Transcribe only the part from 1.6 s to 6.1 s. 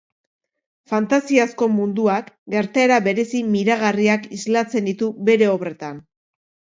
munduak, gertaera berezi miragarriak islatzen ditu bere obretan.